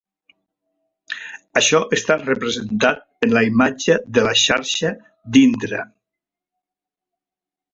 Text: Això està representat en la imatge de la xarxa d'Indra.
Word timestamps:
Això 1.61 1.81
està 1.97 2.17
representat 2.21 3.03
en 3.27 3.33
la 3.37 3.43
imatge 3.49 3.99
de 4.19 4.25
la 4.29 4.33
xarxa 4.45 4.95
d'Indra. 5.37 5.85